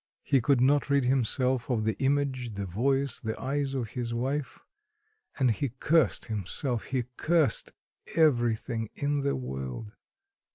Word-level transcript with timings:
He 0.23 0.41
could 0.41 0.61
not 0.61 0.89
rid 0.89 1.05
himself 1.05 1.69
of 1.69 1.83
the 1.83 1.95
image, 1.99 2.55
the 2.55 2.65
voice, 2.65 3.19
the 3.19 3.39
eyes 3.39 3.75
of 3.75 3.89
his 3.89 4.15
wife... 4.15 4.57
and 5.37 5.51
he 5.51 5.69
cursed 5.79 6.25
himself, 6.25 6.85
he 6.85 7.03
cursed 7.17 7.71
everything 8.15 8.89
in 8.95 9.21
the 9.21 9.35
world. 9.35 9.91